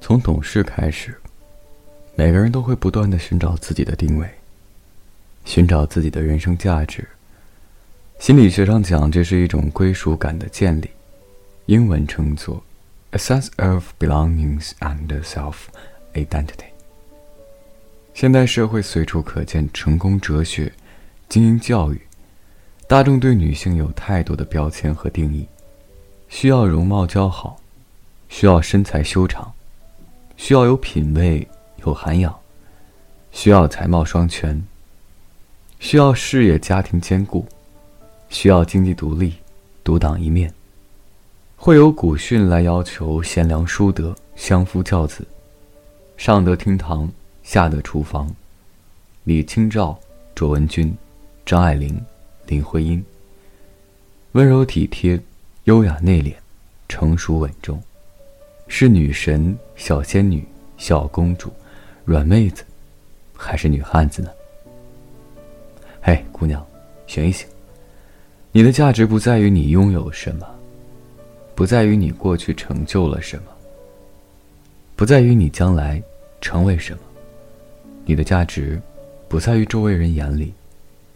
[0.00, 1.14] 从懂事开始，
[2.14, 4.28] 每个人都会不断的寻找自己的定位，
[5.44, 7.06] 寻找自己的人生价值。
[8.18, 10.88] 心理学上讲，这是一种归属感的建立，
[11.66, 12.62] 英文称作
[13.10, 16.70] a sense of belongings and self-identity。
[18.14, 20.72] 现代社会随处可见成功哲学、
[21.28, 22.00] 精英教育，
[22.88, 25.46] 大众对女性有太多的标签和定义，
[26.28, 27.60] 需要容貌姣好，
[28.30, 29.52] 需要身材修长，
[30.36, 31.46] 需要有品味、
[31.84, 32.34] 有涵养，
[33.32, 34.62] 需要才貌双全，
[35.78, 37.46] 需要事业家庭兼顾，
[38.28, 39.34] 需要经济独立、
[39.82, 40.52] 独当一面，
[41.56, 45.26] 会有古训来要求贤良淑德、相夫教子，
[46.16, 47.10] 上得厅堂。
[47.46, 48.28] 下得厨房，
[49.22, 49.96] 李清照、
[50.34, 50.92] 卓文君、
[51.44, 52.04] 张爱玲、
[52.48, 53.00] 林徽因。
[54.32, 55.22] 温柔体贴、
[55.62, 56.34] 优雅内敛、
[56.88, 57.80] 成熟稳重，
[58.68, 60.44] 是女神、小仙女、
[60.76, 61.52] 小公主、
[62.04, 62.64] 软妹子，
[63.34, 64.30] 还是女汉子呢？
[66.02, 66.64] 嘿，姑娘，
[67.06, 67.46] 醒一醒！
[68.52, 70.46] 你的价值不在于你拥有什么，
[71.54, 73.44] 不在于你过去成就了什么，
[74.94, 76.02] 不在于你将来
[76.40, 77.00] 成为什么。
[78.04, 78.80] 你的价值，
[79.28, 80.52] 不在于周围人眼里，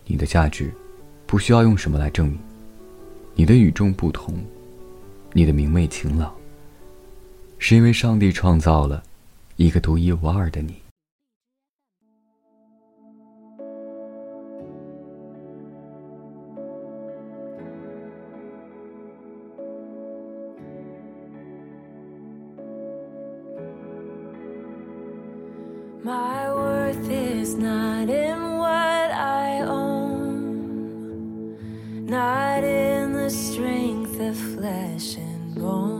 [0.06, 0.72] 你的价值，
[1.26, 2.38] 不需要用什么来证明。
[3.34, 4.34] 你的与众不同，
[5.32, 6.34] 你的明媚晴朗，
[7.62, 9.02] 是因为上帝创造了
[9.56, 10.80] 一个独一无二的你。
[26.02, 31.58] My worth is not in what I own,
[32.06, 35.99] not in the strength of flesh and bone,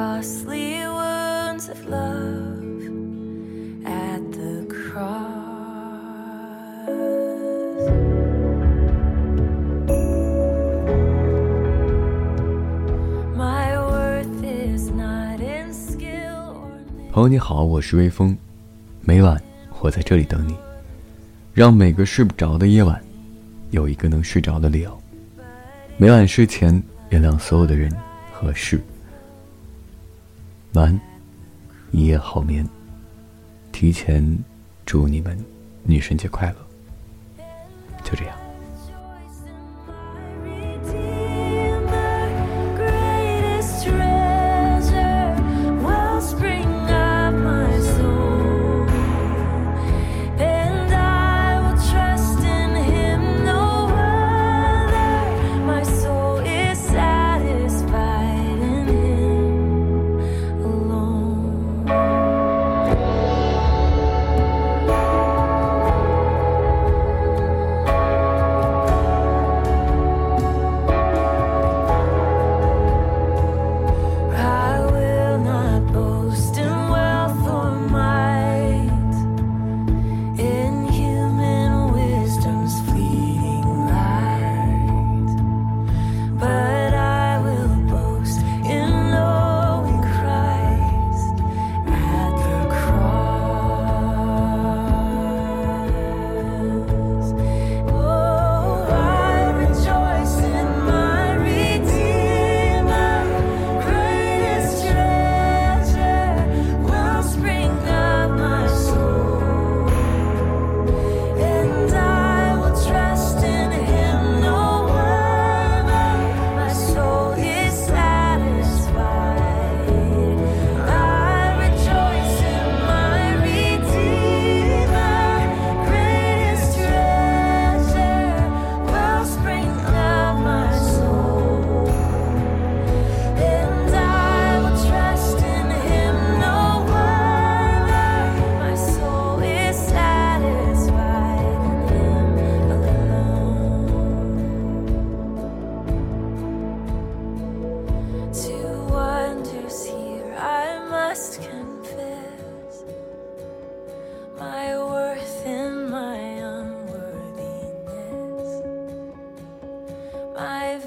[0.00, 2.88] costly wounds of love
[3.84, 5.28] at the cross.
[13.36, 18.34] My worth is not in skill or 朋友你好，我是微风，
[19.02, 19.38] 每晚
[19.80, 20.56] 我在这里等你，
[21.52, 22.98] 让每个睡不着的夜晚
[23.70, 24.98] 有一个能睡着的理由。
[25.98, 27.94] 每晚睡前原谅所有的人
[28.32, 28.80] 和事。
[30.74, 31.00] 晚安，
[31.90, 32.64] 一夜好眠。
[33.72, 34.38] 提前
[34.86, 35.36] 祝你们
[35.82, 37.44] 女神节快乐。
[38.04, 38.49] 就这样。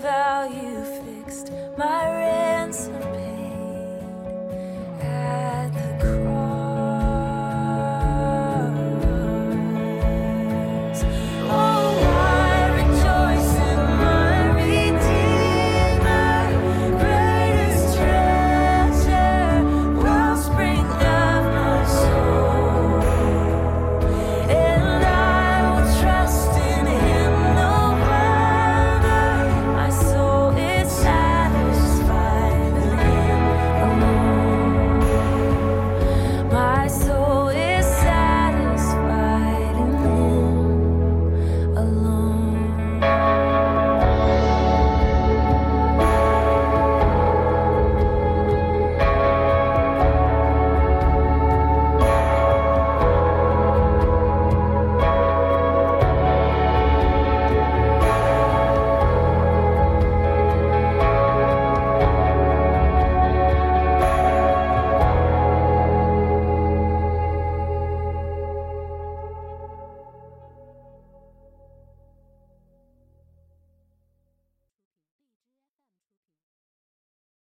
[0.01, 3.22] Value fixed, my ransom.